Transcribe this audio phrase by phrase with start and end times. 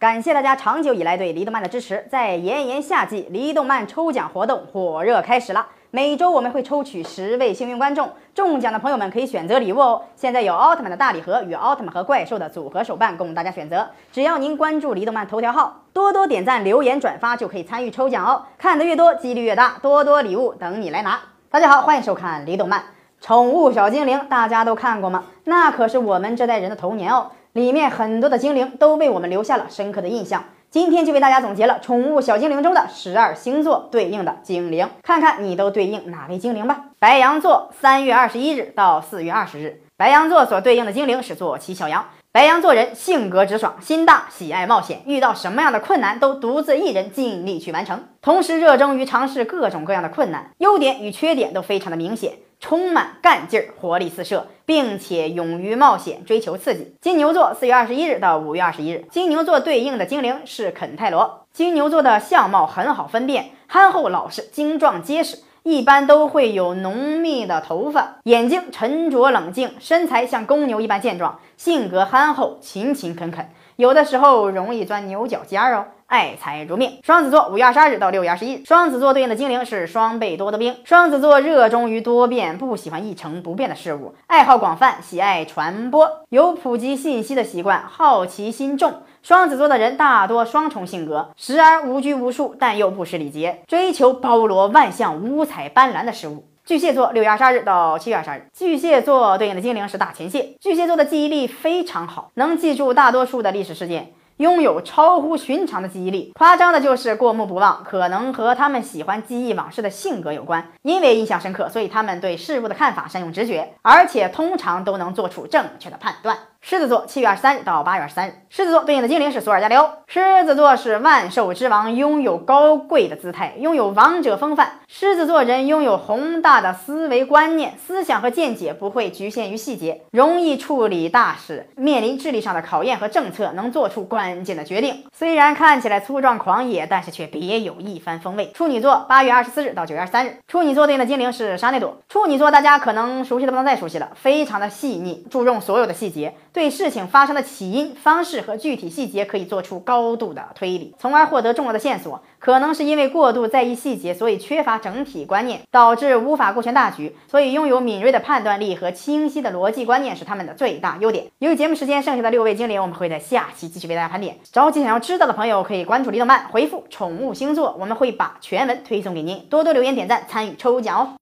[0.00, 2.06] 感谢大家长久以来对黎动漫的支持。
[2.08, 5.66] 在炎炎夏季，黎动漫抽奖活动火热开始了。
[5.90, 10.00] 每周我们会抽取十位幸运观众，中奖的朋友们可以选择礼物哦。
[10.14, 13.88] 现在有奥特曼的大礼盒与奥特曼和怪兽的组合手办供大家选择。
[14.12, 18.44] 只要您关注黎动漫头条号，多多点赞、留言、转发，就可以参与抽奖哦。
[18.56, 21.18] 看得越多，几率越大，多多礼物等你来拿。
[21.50, 22.84] 大家好，欢迎收看黎动漫。
[23.20, 25.24] 宠物小精灵大家都看过吗？
[25.42, 27.32] 那可是我们这代人的童年哦。
[27.52, 30.44] 里面很多的精灵都为我们留下了深刻的印象。
[30.70, 36.84] 今天就为大家总结了宠物小精灵中的十二星座对应的精灵，看看你都对应哪位精灵吧。
[36.98, 42.04] 白羊座，三月二十一日到四月二十日，白羊座所对应的精灵是坐骑小羊。
[42.30, 52.34] 白羊座人性格直爽，心大，喜爱冒险，遇到什么样的困难都独自一人尽力去完成，同时热衷于尝试各种各样的困难，优点与缺点都非常的明显。
[52.60, 56.94] 充满干劲儿，活力四射，并且勇于冒险，追求刺激。
[57.00, 61.46] 金牛座四月二十一日到五月二十一日，金牛座对应的精灵是肯泰罗。
[61.52, 75.86] 金牛座的相貌很好分辨，憨厚老实，精壮结实，一般都会有浓密的头发，眼睛沉着冷静，身材像公牛一般健壮，性格憨厚，勤勤恳恳，有的时候容易钻牛角尖哦。
[76.08, 80.74] 爱财如命，双子座五月二十二日到六月二十一，双子座对应的精灵是双倍多的兵。
[80.82, 89.02] 双子座热衷于多变，不喜欢一成不变的事物，爱好广泛，喜爱传播，有普及信息的习惯，好奇心重。
[89.22, 96.46] 双子座的人大多双重性格，时而无拘无束，但又不失礼节，追求包罗万象、五彩斑斓的事物。
[96.64, 100.54] 巨蟹座六月二十二日到七月二十二日，巨蟹座对应的精灵是大前蟹。
[100.58, 104.14] 巨蟹座的记忆力非常好，能记住大多数的历史事件。
[104.38, 110.70] 拥有超乎寻常的记忆力，夸张的就是过目不忘，可能和他们喜欢记忆往事的性格有关。
[110.82, 116.38] 因为印象深刻，所以他们对事物的看法善用直觉，而且通常都能做出正确的判断。
[116.60, 119.88] 狮子座七月二十三日到八月二十三日，狮子座对应的精灵是索尔加里欧。
[120.08, 124.80] 狮子座是万兽之王，拥有高贵的姿态，拥有王者风范。
[124.88, 135.04] 狮子座人拥有宏大的思维观念，思想和见解不会局限于细节，容易处理大事，面临智力上的考验和政策，能做出管关键的决定。
[135.16, 138.50] 虽然看起来粗壮狂野，但是却别有一番风味。
[138.52, 141.96] 处女座八月二十四日到九月二十三日，处女座对应的精灵是沙内朵。
[142.08, 146.34] 处女座大家可能熟悉的不能再熟悉了，非常的细腻，注重所有的细节。
[146.52, 152.22] 对事情发生的起因、方式和具体细节可以做出高度的推理，从而获得重要的线索。
[152.48, 157.14] 可能是因为过度在意细节，所以缺乏整体观念，导致无法顾全大局。
[157.30, 161.26] 所以拥有敏锐的判断力和清晰的逻辑观念是他们的最大优点。
[161.40, 164.34] 由于节目时间，剩下的六位精灵我们会在下期继续为大家盘点。
[164.50, 169.38] 着急想要知道的朋友可以关注李动漫，回复宠物星座，我们会把全文推送给您。
[169.50, 171.12] 多多留言点赞，参与抽奖哦。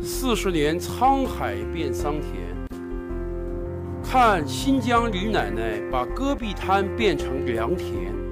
[0.00, 2.32] 四十年沧海变桑田。
[4.02, 8.25] 看新疆李奶奶把戈壁滩变成良田。